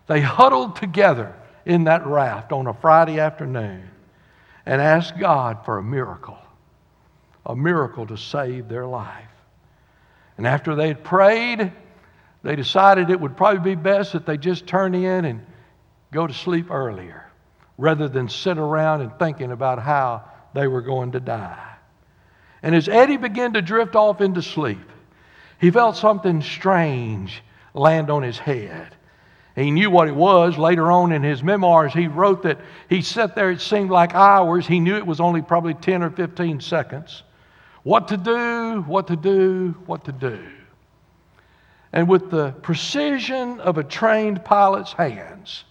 they 0.08 0.20
huddled 0.20 0.76
together 0.76 1.34
in 1.66 1.86
that 1.86 2.06
raft 2.06 2.52
on 2.52 2.68
a 2.68 2.74
Friday 2.74 3.20
afternoon 3.20 3.90
and 4.66 4.82
asked 4.82 5.18
God 5.20 5.66
for 5.66 5.78
a 5.78 5.84
miracle, 5.84 6.38
a 7.46 7.56
miracle 7.56 8.08
to 8.08 8.18
save 8.18 8.70
their 8.70 8.86
life. 8.86 9.30
And 10.38 10.48
after 10.48 10.76
they 10.76 10.88
had 10.88 11.04
prayed, 11.04 11.72
they 12.44 12.56
decided 12.56 13.10
it 13.10 13.20
would 13.20 13.38
probably 13.38 13.76
be 13.76 13.82
best 13.82 14.14
that 14.14 14.26
they 14.26 14.38
just 14.38 14.68
turn 14.68 14.96
in 14.96 15.26
and 15.26 15.46
go 16.12 16.28
to 16.28 16.34
sleep 16.34 16.72
earlier 16.72 17.30
rather 17.78 18.08
than 18.08 18.30
sit 18.30 18.58
around 18.58 19.02
and 19.02 19.18
thinking 19.18 19.52
about 19.52 19.80
how 19.80 20.24
they 20.54 20.68
were 20.68 20.82
going 20.82 21.12
to 21.14 21.20
die. 21.20 21.76
And 22.62 22.76
as 22.76 22.88
Eddie 22.88 23.18
began 23.18 23.54
to 23.54 23.62
drift 23.62 23.96
off 23.96 24.22
into 24.22 24.42
sleep, 24.42 24.92
he 25.60 25.72
felt 25.72 25.98
something 25.98 26.42
strange 26.42 27.44
land 27.74 28.10
on 28.10 28.24
his 28.24 28.38
head. 28.38 28.96
He 29.56 29.70
knew 29.70 29.92
what 29.92 30.08
it 30.08 30.16
was. 30.16 30.58
Later 30.58 30.92
on 30.92 31.12
in 31.12 31.22
his 31.22 31.44
memoirs, 31.44 31.94
he 31.94 32.08
wrote 32.08 32.44
that 32.44 32.60
he 32.90 33.02
sat 33.02 33.36
there, 33.36 33.52
it 33.52 33.62
seemed 33.62 33.92
like 33.92 34.16
hours. 34.16 34.66
He 34.66 34.80
knew 34.80 34.96
it 34.96 35.06
was 35.06 35.20
only 35.20 35.42
probably 35.42 35.76
10 35.76 36.02
or 36.02 36.10
15 36.10 36.60
seconds. 36.60 37.24
What 37.84 38.08
to 38.08 38.18
do, 38.18 38.82
what 38.88 39.08
to 39.08 39.16
do, 39.16 39.76
what 39.86 40.06
to 40.06 40.12
do. 40.12 40.44
And 41.92 42.08
with 42.08 42.32
the 42.32 42.52
precision 42.64 43.60
of 43.60 43.78
a 43.78 43.84
trained 43.84 44.44
pilot's 44.44 44.94
hands, 44.94 45.64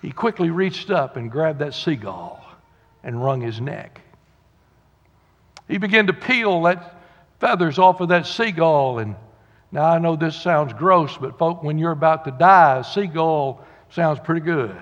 he 0.00 0.10
quickly 0.10 0.48
reached 0.48 0.90
up 0.90 1.16
and 1.16 1.30
grabbed 1.30 1.58
that 1.58 1.74
seagull 1.74 2.42
and 3.02 3.22
wrung 3.22 3.42
his 3.42 3.60
neck. 3.60 4.00
He 5.66 5.76
began 5.76 6.06
to 6.06 6.14
peel 6.14 6.62
that 6.62 6.94
feathers 7.40 7.78
off 7.78 8.00
of 8.00 8.08
that 8.08 8.26
seagull 8.26 9.00
and 9.00 9.16
now, 9.70 9.84
I 9.84 9.98
know 9.98 10.16
this 10.16 10.34
sounds 10.34 10.72
gross, 10.72 11.16
but 11.18 11.38
folk, 11.38 11.62
when 11.62 11.78
you're 11.78 11.92
about 11.92 12.24
to 12.24 12.30
die, 12.30 12.78
a 12.78 12.84
seagull 12.84 13.64
sounds 13.90 14.18
pretty 14.18 14.40
good. 14.40 14.76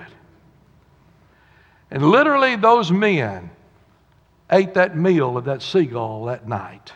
And 1.90 2.04
literally, 2.04 2.56
those 2.56 2.92
men 2.92 3.50
ate 4.50 4.74
that 4.74 4.96
meal 4.96 5.36
of 5.36 5.46
that 5.46 5.62
seagull 5.62 6.26
that 6.26 6.46
night. 6.46 6.92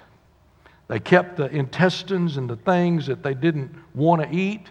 They 0.86 1.00
kept 1.00 1.36
the 1.36 1.46
intestines 1.46 2.36
and 2.36 2.48
the 2.48 2.56
things 2.56 3.06
that 3.06 3.24
they 3.24 3.34
didn't 3.34 3.74
want 3.94 4.22
to 4.22 4.36
eat, 4.36 4.68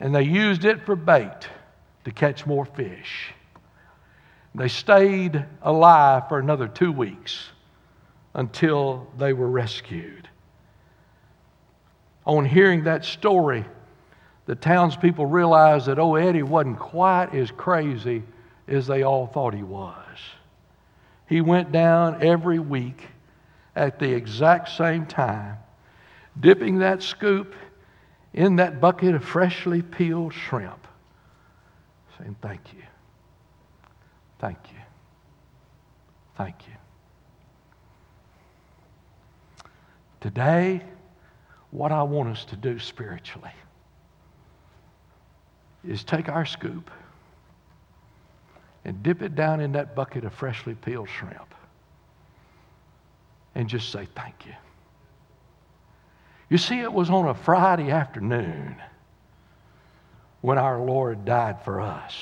and 0.00 0.12
they 0.12 0.22
used 0.22 0.64
it 0.64 0.84
for 0.84 0.96
bait 0.96 1.48
to 2.04 2.10
catch 2.10 2.46
more 2.46 2.64
fish. 2.64 3.32
They 4.56 4.68
stayed 4.68 5.44
alive 5.62 6.28
for 6.28 6.40
another 6.40 6.66
two 6.66 6.90
weeks 6.90 7.48
until 8.34 9.06
they 9.18 9.32
were 9.32 9.48
rescued 9.48 10.28
on 12.26 12.44
hearing 12.44 12.84
that 12.84 13.04
story, 13.04 13.64
the 14.46 14.54
townspeople 14.54 15.26
realized 15.26 15.86
that, 15.86 15.98
oh, 15.98 16.16
Eddie 16.16 16.42
wasn't 16.42 16.78
quite 16.78 17.34
as 17.34 17.50
crazy 17.50 18.22
as 18.68 18.86
they 18.86 19.02
all 19.02 19.26
thought 19.26 19.54
he 19.54 19.62
was. 19.62 19.96
He 21.28 21.40
went 21.40 21.72
down 21.72 22.22
every 22.22 22.58
week 22.58 23.08
at 23.74 23.98
the 23.98 24.12
exact 24.12 24.68
same 24.70 25.06
time, 25.06 25.56
dipping 26.38 26.78
that 26.78 27.02
scoop 27.02 27.54
in 28.34 28.56
that 28.56 28.80
bucket 28.80 29.14
of 29.14 29.24
freshly 29.24 29.82
peeled 29.82 30.34
shrimp, 30.34 30.86
saying, 32.18 32.36
Thank 32.40 32.60
you. 32.74 32.82
Thank 34.38 34.58
you. 34.70 34.78
Thank 36.36 36.56
you. 36.66 36.74
Today, 40.20 40.82
what 41.72 41.90
I 41.90 42.02
want 42.02 42.28
us 42.28 42.44
to 42.46 42.56
do 42.56 42.78
spiritually 42.78 43.50
is 45.84 46.04
take 46.04 46.28
our 46.28 46.44
scoop 46.44 46.90
and 48.84 49.02
dip 49.02 49.22
it 49.22 49.34
down 49.34 49.60
in 49.60 49.72
that 49.72 49.96
bucket 49.96 50.24
of 50.24 50.34
freshly 50.34 50.74
peeled 50.74 51.08
shrimp 51.08 51.54
and 53.54 53.68
just 53.68 53.90
say 53.90 54.06
thank 54.14 54.46
you. 54.46 54.52
You 56.50 56.58
see, 56.58 56.80
it 56.80 56.92
was 56.92 57.08
on 57.08 57.28
a 57.28 57.34
Friday 57.34 57.90
afternoon 57.90 58.76
when 60.42 60.58
our 60.58 60.78
Lord 60.78 61.24
died 61.24 61.64
for 61.64 61.80
us. 61.80 62.14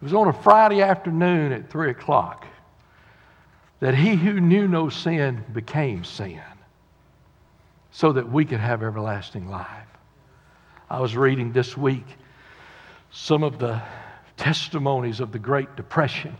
It 0.00 0.04
was 0.04 0.14
on 0.14 0.28
a 0.28 0.32
Friday 0.32 0.80
afternoon 0.80 1.52
at 1.52 1.68
3 1.68 1.90
o'clock 1.90 2.46
that 3.80 3.94
he 3.94 4.14
who 4.14 4.40
knew 4.40 4.66
no 4.66 4.88
sin 4.88 5.44
became 5.52 6.04
sin 6.04 6.40
so 7.92 8.12
that 8.12 8.30
we 8.30 8.44
could 8.44 8.60
have 8.60 8.82
everlasting 8.82 9.48
life. 9.48 9.86
I 10.88 11.00
was 11.00 11.16
reading 11.16 11.52
this 11.52 11.76
week 11.76 12.06
some 13.12 13.42
of 13.42 13.58
the 13.58 13.82
testimonies 14.36 15.20
of 15.20 15.32
the 15.32 15.38
Great 15.38 15.76
Depression. 15.76 16.36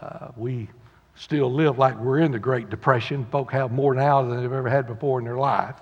Uh, 0.00 0.28
we 0.36 0.68
still 1.16 1.52
live 1.52 1.78
like 1.78 1.98
we're 1.98 2.20
in 2.20 2.30
the 2.30 2.38
Great 2.38 2.70
Depression. 2.70 3.26
Folk 3.26 3.52
have 3.52 3.72
more 3.72 3.94
now 3.94 4.22
than 4.22 4.40
they've 4.40 4.52
ever 4.52 4.68
had 4.68 4.86
before 4.86 5.18
in 5.18 5.24
their 5.24 5.36
life. 5.36 5.76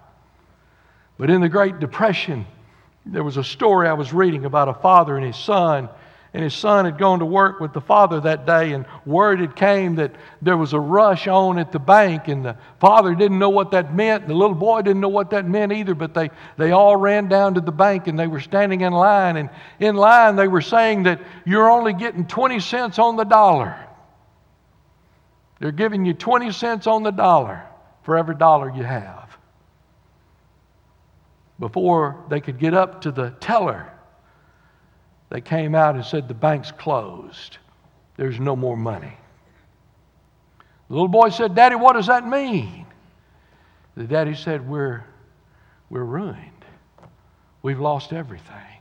But 1.19 1.31
in 1.31 1.40
the 1.40 1.49
Great 1.49 1.78
Depression, 1.78 2.47
there 3.07 3.23
was 3.23 3.37
a 3.37 3.45
story 3.45 3.88
I 3.88 3.93
was 3.93 4.12
reading 4.12 4.45
about 4.45 4.69
a 4.69 4.75
father 4.75 5.16
and 5.16 5.26
his 5.26 5.37
son 5.37 5.88
and 6.34 6.42
his 6.42 6.52
son 6.52 6.84
had 6.84 6.98
gone 6.98 7.20
to 7.20 7.24
work 7.24 7.60
with 7.60 7.72
the 7.72 7.80
father 7.80 8.20
that 8.20 8.44
day, 8.44 8.72
and 8.72 8.84
word 9.06 9.38
had 9.38 9.54
came 9.54 9.94
that 9.94 10.16
there 10.42 10.56
was 10.56 10.72
a 10.72 10.80
rush 10.80 11.28
on 11.28 11.60
at 11.60 11.70
the 11.70 11.78
bank, 11.78 12.26
and 12.26 12.44
the 12.44 12.56
father 12.80 13.14
didn't 13.14 13.38
know 13.38 13.50
what 13.50 13.70
that 13.70 13.94
meant. 13.94 14.26
The 14.26 14.34
little 14.34 14.56
boy 14.56 14.82
didn't 14.82 15.00
know 15.00 15.08
what 15.08 15.30
that 15.30 15.46
meant 15.46 15.72
either, 15.72 15.94
but 15.94 16.12
they, 16.12 16.30
they 16.56 16.72
all 16.72 16.96
ran 16.96 17.28
down 17.28 17.54
to 17.54 17.60
the 17.60 17.70
bank 17.70 18.08
and 18.08 18.18
they 18.18 18.26
were 18.26 18.40
standing 18.40 18.80
in 18.80 18.92
line. 18.92 19.36
And 19.36 19.48
in 19.78 19.94
line, 19.94 20.34
they 20.34 20.48
were 20.48 20.60
saying 20.60 21.04
that 21.04 21.20
you're 21.46 21.70
only 21.70 21.92
getting 21.92 22.26
20 22.26 22.58
cents 22.58 22.98
on 22.98 23.14
the 23.14 23.24
dollar. 23.24 23.76
They're 25.60 25.70
giving 25.70 26.04
you 26.04 26.14
20 26.14 26.50
cents 26.50 26.88
on 26.88 27.04
the 27.04 27.12
dollar 27.12 27.62
for 28.02 28.16
every 28.16 28.34
dollar 28.34 28.74
you 28.74 28.82
have. 28.82 29.38
Before 31.60 32.24
they 32.28 32.40
could 32.40 32.58
get 32.58 32.74
up 32.74 33.02
to 33.02 33.12
the 33.12 33.30
teller, 33.38 33.93
they 35.34 35.40
came 35.40 35.74
out 35.74 35.96
and 35.96 36.04
said, 36.04 36.28
The 36.28 36.34
bank's 36.34 36.70
closed. 36.70 37.58
There's 38.16 38.38
no 38.38 38.54
more 38.54 38.76
money. 38.76 39.12
The 40.86 40.94
little 40.94 41.08
boy 41.08 41.30
said, 41.30 41.56
Daddy, 41.56 41.74
what 41.74 41.94
does 41.94 42.06
that 42.06 42.24
mean? 42.24 42.86
The 43.96 44.04
daddy 44.04 44.36
said, 44.36 44.68
We're, 44.68 45.04
we're 45.90 46.04
ruined. 46.04 46.38
We've 47.62 47.80
lost 47.80 48.12
everything. 48.12 48.78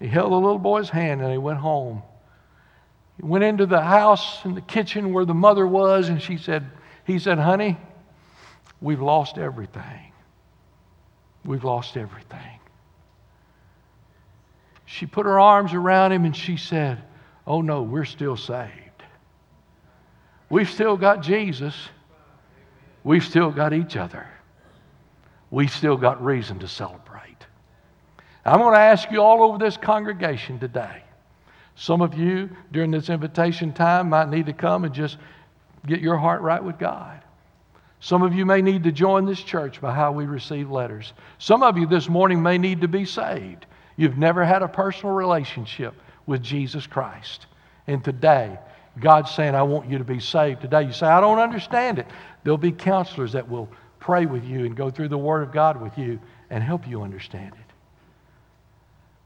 He 0.00 0.08
held 0.08 0.32
the 0.32 0.36
little 0.36 0.58
boy's 0.58 0.90
hand 0.90 1.20
and 1.20 1.30
he 1.30 1.38
went 1.38 1.60
home. 1.60 2.02
He 3.16 3.24
went 3.24 3.44
into 3.44 3.66
the 3.66 3.82
house 3.82 4.44
in 4.44 4.56
the 4.56 4.62
kitchen 4.62 5.12
where 5.12 5.24
the 5.24 5.32
mother 5.32 5.64
was, 5.64 6.08
and 6.08 6.20
she 6.20 6.38
said, 6.38 6.68
He 7.06 7.20
said, 7.20 7.38
Honey, 7.38 7.78
we've 8.80 9.00
lost 9.00 9.38
everything. 9.38 10.12
We've 11.44 11.62
lost 11.62 11.96
everything. 11.96 12.58
She 14.94 15.06
put 15.06 15.26
her 15.26 15.40
arms 15.40 15.74
around 15.74 16.12
him 16.12 16.24
and 16.24 16.36
she 16.36 16.56
said, 16.56 17.02
Oh 17.48 17.62
no, 17.62 17.82
we're 17.82 18.04
still 18.04 18.36
saved. 18.36 18.70
We've 20.48 20.70
still 20.70 20.96
got 20.96 21.20
Jesus. 21.20 21.74
We've 23.02 23.24
still 23.24 23.50
got 23.50 23.72
each 23.72 23.96
other. 23.96 24.24
We've 25.50 25.72
still 25.72 25.96
got 25.96 26.24
reason 26.24 26.60
to 26.60 26.68
celebrate. 26.68 27.44
I'm 28.44 28.60
going 28.60 28.74
to 28.74 28.78
ask 28.78 29.10
you 29.10 29.20
all 29.20 29.42
over 29.42 29.58
this 29.58 29.76
congregation 29.76 30.60
today. 30.60 31.02
Some 31.74 32.00
of 32.00 32.14
you 32.14 32.50
during 32.70 32.92
this 32.92 33.10
invitation 33.10 33.72
time 33.72 34.10
might 34.10 34.28
need 34.28 34.46
to 34.46 34.52
come 34.52 34.84
and 34.84 34.94
just 34.94 35.16
get 35.88 36.02
your 36.02 36.18
heart 36.18 36.40
right 36.40 36.62
with 36.62 36.78
God. 36.78 37.20
Some 37.98 38.22
of 38.22 38.32
you 38.32 38.46
may 38.46 38.62
need 38.62 38.84
to 38.84 38.92
join 38.92 39.26
this 39.26 39.42
church 39.42 39.80
by 39.80 39.92
how 39.92 40.12
we 40.12 40.26
receive 40.26 40.70
letters. 40.70 41.14
Some 41.38 41.64
of 41.64 41.76
you 41.76 41.88
this 41.88 42.08
morning 42.08 42.40
may 42.40 42.58
need 42.58 42.82
to 42.82 42.88
be 42.88 43.04
saved. 43.04 43.66
You've 43.96 44.18
never 44.18 44.44
had 44.44 44.62
a 44.62 44.68
personal 44.68 45.14
relationship 45.14 45.94
with 46.26 46.42
Jesus 46.42 46.86
Christ. 46.86 47.46
And 47.86 48.02
today, 48.02 48.58
God's 48.98 49.30
saying, 49.30 49.54
I 49.54 49.62
want 49.62 49.90
you 49.90 49.98
to 49.98 50.04
be 50.04 50.20
saved 50.20 50.60
today. 50.60 50.82
You 50.82 50.92
say, 50.92 51.06
I 51.06 51.20
don't 51.20 51.38
understand 51.38 51.98
it. 51.98 52.06
There'll 52.42 52.58
be 52.58 52.72
counselors 52.72 53.32
that 53.32 53.48
will 53.48 53.68
pray 53.98 54.26
with 54.26 54.44
you 54.44 54.64
and 54.64 54.76
go 54.76 54.90
through 54.90 55.08
the 55.08 55.18
Word 55.18 55.42
of 55.42 55.52
God 55.52 55.80
with 55.80 55.96
you 55.98 56.20
and 56.50 56.62
help 56.62 56.86
you 56.86 57.02
understand 57.02 57.52
it. 57.54 57.72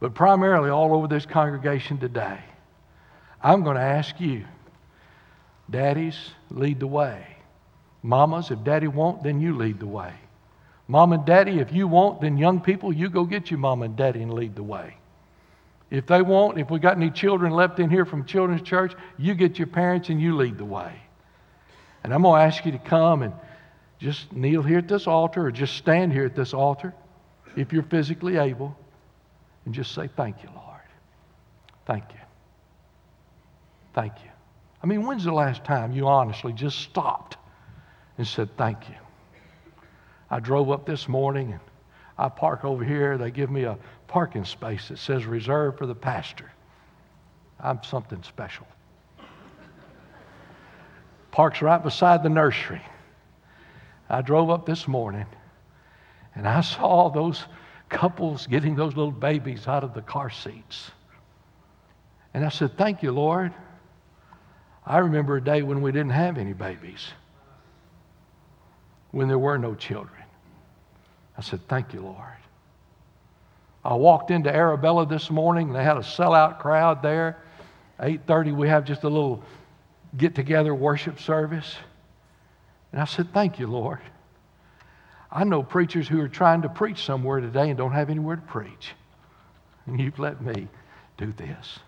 But 0.00 0.14
primarily, 0.14 0.70
all 0.70 0.94
over 0.94 1.08
this 1.08 1.26
congregation 1.26 1.98
today, 1.98 2.38
I'm 3.42 3.64
going 3.64 3.76
to 3.76 3.82
ask 3.82 4.20
you, 4.20 4.44
daddies, 5.68 6.16
lead 6.50 6.80
the 6.80 6.86
way. 6.86 7.26
Mamas, 8.02 8.50
if 8.50 8.62
daddy 8.62 8.88
won't, 8.88 9.22
then 9.22 9.40
you 9.40 9.56
lead 9.56 9.80
the 9.80 9.86
way. 9.86 10.14
Mom 10.88 11.12
and 11.12 11.24
daddy, 11.26 11.60
if 11.60 11.70
you 11.70 11.86
want, 11.86 12.22
then 12.22 12.38
young 12.38 12.60
people, 12.60 12.92
you 12.92 13.10
go 13.10 13.24
get 13.24 13.50
your 13.50 13.58
mom 13.58 13.82
and 13.82 13.94
daddy 13.94 14.22
and 14.22 14.32
lead 14.32 14.56
the 14.56 14.62
way. 14.62 14.96
If 15.90 16.06
they 16.06 16.22
won't, 16.22 16.58
if 16.58 16.70
we 16.70 16.78
got 16.78 16.96
any 16.96 17.10
children 17.10 17.52
left 17.52 17.78
in 17.78 17.90
here 17.90 18.06
from 18.06 18.24
children's 18.24 18.62
church, 18.62 18.94
you 19.18 19.34
get 19.34 19.58
your 19.58 19.66
parents 19.66 20.08
and 20.08 20.20
you 20.20 20.36
lead 20.36 20.56
the 20.56 20.64
way. 20.64 20.92
And 22.02 22.12
I'm 22.12 22.22
going 22.22 22.40
to 22.40 22.44
ask 22.44 22.64
you 22.64 22.72
to 22.72 22.78
come 22.78 23.22
and 23.22 23.34
just 23.98 24.32
kneel 24.32 24.62
here 24.62 24.78
at 24.78 24.88
this 24.88 25.06
altar 25.06 25.46
or 25.46 25.50
just 25.50 25.76
stand 25.76 26.12
here 26.12 26.24
at 26.24 26.34
this 26.34 26.54
altar 26.54 26.94
if 27.56 27.72
you're 27.72 27.82
physically 27.82 28.38
able 28.38 28.76
and 29.64 29.74
just 29.74 29.94
say, 29.94 30.08
Thank 30.16 30.42
you, 30.42 30.48
Lord. 30.54 30.80
Thank 31.86 32.04
you. 32.10 32.20
Thank 33.94 34.12
you. 34.24 34.30
I 34.82 34.86
mean, 34.86 35.04
when's 35.04 35.24
the 35.24 35.32
last 35.32 35.64
time 35.64 35.92
you 35.92 36.06
honestly 36.06 36.52
just 36.52 36.78
stopped 36.78 37.36
and 38.16 38.26
said, 38.26 38.56
Thank 38.56 38.88
you? 38.88 38.94
I 40.30 40.40
drove 40.40 40.70
up 40.70 40.86
this 40.86 41.08
morning 41.08 41.52
and 41.52 41.60
I 42.18 42.28
park 42.28 42.64
over 42.64 42.84
here. 42.84 43.16
They 43.16 43.30
give 43.30 43.50
me 43.50 43.64
a 43.64 43.78
parking 44.06 44.44
space 44.44 44.88
that 44.88 44.98
says 44.98 45.24
reserved 45.24 45.78
for 45.78 45.86
the 45.86 45.94
pastor. 45.94 46.50
I'm 47.60 47.82
something 47.82 48.22
special. 48.22 48.66
Parks 51.30 51.62
right 51.62 51.82
beside 51.82 52.22
the 52.22 52.28
nursery. 52.28 52.82
I 54.08 54.22
drove 54.22 54.50
up 54.50 54.66
this 54.66 54.88
morning 54.88 55.26
and 56.34 56.46
I 56.46 56.60
saw 56.60 57.10
those 57.10 57.44
couples 57.88 58.46
getting 58.46 58.74
those 58.74 58.96
little 58.96 59.12
babies 59.12 59.66
out 59.66 59.84
of 59.84 59.94
the 59.94 60.02
car 60.02 60.30
seats. 60.30 60.90
And 62.34 62.44
I 62.44 62.48
said, 62.48 62.76
Thank 62.76 63.02
you, 63.02 63.12
Lord. 63.12 63.52
I 64.86 64.98
remember 64.98 65.36
a 65.36 65.44
day 65.44 65.62
when 65.62 65.82
we 65.82 65.92
didn't 65.92 66.10
have 66.10 66.38
any 66.38 66.54
babies, 66.54 67.08
when 69.10 69.28
there 69.28 69.38
were 69.38 69.58
no 69.58 69.74
children. 69.74 70.17
I 71.38 71.40
said, 71.40 71.60
Thank 71.68 71.94
you, 71.94 72.00
Lord. 72.00 72.18
I 73.84 73.94
walked 73.94 74.30
into 74.30 74.54
Arabella 74.54 75.06
this 75.06 75.30
morning, 75.30 75.68
and 75.68 75.76
they 75.76 75.84
had 75.84 75.96
a 75.96 76.00
sellout 76.00 76.58
crowd 76.58 77.00
there. 77.00 77.38
8:30, 78.00 78.54
we 78.54 78.68
have 78.68 78.84
just 78.84 79.04
a 79.04 79.08
little 79.08 79.42
get-together 80.16 80.74
worship 80.74 81.20
service. 81.20 81.76
And 82.92 83.00
I 83.00 83.04
said, 83.04 83.32
Thank 83.32 83.58
you, 83.58 83.68
Lord. 83.68 84.00
I 85.30 85.44
know 85.44 85.62
preachers 85.62 86.08
who 86.08 86.20
are 86.20 86.28
trying 86.28 86.62
to 86.62 86.68
preach 86.68 87.04
somewhere 87.04 87.40
today 87.40 87.68
and 87.68 87.78
don't 87.78 87.92
have 87.92 88.10
anywhere 88.10 88.36
to 88.36 88.42
preach. 88.42 88.94
And 89.86 90.00
you've 90.00 90.18
let 90.18 90.40
me 90.40 90.68
do 91.16 91.32
this. 91.32 91.78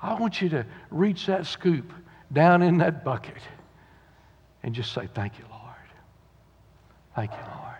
I 0.00 0.14
want 0.14 0.40
you 0.40 0.50
to 0.50 0.66
reach 0.90 1.26
that 1.26 1.46
scoop 1.46 1.92
down 2.32 2.62
in 2.62 2.78
that 2.78 3.02
bucket 3.04 3.42
and 4.62 4.74
just 4.74 4.92
say, 4.92 5.08
Thank 5.12 5.38
you, 5.38 5.44
Lord. 5.50 5.55
Thank 7.16 7.32
you, 7.32 7.38
Lord. 7.38 7.76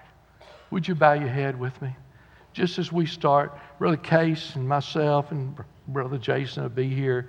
Would 0.70 0.88
you 0.88 0.94
bow 0.94 1.12
your 1.12 1.28
head 1.28 1.60
with 1.60 1.80
me? 1.82 1.94
Just 2.54 2.78
as 2.78 2.90
we 2.90 3.04
start, 3.04 3.52
Brother 3.78 3.98
Case 3.98 4.56
and 4.56 4.66
myself 4.66 5.30
and 5.30 5.54
Brother 5.88 6.16
Jason 6.16 6.62
will 6.62 6.70
be 6.70 6.88
here. 6.88 7.28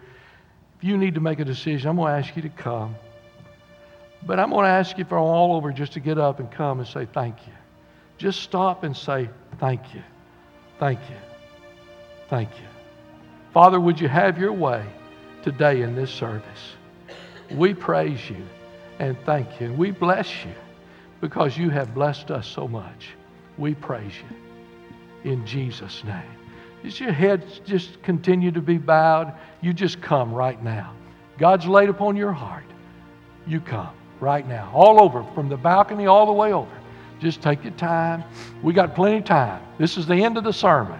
If 0.78 0.86
you 0.86 0.98
need 0.98 1.16
to 1.16 1.20
make 1.20 1.42
a 1.42 1.46
decision, 1.46 1.90
I'm 1.90 1.98
going 1.98 2.14
to 2.14 2.26
ask 2.26 2.34
you 2.36 2.42
to 2.44 2.50
come. 2.50 2.96
But 4.26 4.40
I'm 4.40 4.52
going 4.52 4.64
to 4.64 4.70
ask 4.70 4.98
you 4.98 5.04
for 5.04 5.18
all 5.18 5.58
over 5.58 5.74
just 5.74 5.92
to 5.94 6.00
get 6.00 6.18
up 6.18 6.40
and 6.40 6.50
come 6.50 6.80
and 6.80 6.88
say 6.88 7.08
thank 7.14 7.46
you. 7.46 7.54
Just 8.18 8.40
stop 8.42 8.84
and 8.84 8.96
say 8.96 9.30
thank 9.60 9.94
you. 9.94 10.02
Thank 10.80 11.00
you. 11.10 11.18
Thank 12.30 12.50
you. 12.52 12.68
Father, 13.54 13.80
would 13.80 14.00
you 14.00 14.08
have 14.08 14.38
your 14.38 14.54
way 14.54 14.86
today 15.44 15.82
in 15.82 15.96
this 15.96 16.12
service? 16.12 16.76
We 17.52 17.74
praise 17.74 18.30
you 18.30 18.46
and 19.00 19.18
thank 19.26 19.60
you. 19.60 19.74
We 19.74 19.92
bless 19.92 20.46
you 20.46 20.54
because 21.21 21.57
you 21.57 21.69
have 21.69 21.93
blessed 21.93 22.31
us 22.31 22.47
so 22.47 22.67
much. 22.67 23.09
We 23.57 23.74
praise 23.74 24.13
you 25.24 25.31
in 25.31 25.45
Jesus' 25.45 26.03
name. 26.03 26.31
Is 26.83 26.99
your 26.99 27.12
head 27.12 27.45
just 27.65 28.01
continue 28.03 28.51
to 28.51 28.62
be 28.62 28.77
bowed? 28.77 29.34
You 29.62 29.73
just 29.73 30.01
come 30.01 30.34
right 30.34 30.62
now. 30.63 30.93
God's 31.38 31.65
laid 31.65 31.89
upon 31.89 32.15
your 32.15 32.32
heart. 32.32 32.65
You 33.45 33.60
come 33.60 33.89
right 34.19 34.47
now, 34.47 34.71
all 34.73 35.01
over, 35.01 35.23
from 35.34 35.49
the 35.49 35.58
balcony 35.58 36.06
all 36.06 36.25
the 36.25 36.32
way 36.32 36.53
over. 36.53 36.71
Just 37.19 37.41
take 37.41 37.63
your 37.63 37.73
time. 37.73 38.23
We 38.62 38.73
got 38.73 38.95
plenty 38.95 39.17
of 39.17 39.25
time. 39.25 39.62
This 39.77 39.97
is 39.97 40.06
the 40.06 40.15
end 40.15 40.38
of 40.38 40.43
the 40.43 40.53
sermon. 40.53 40.99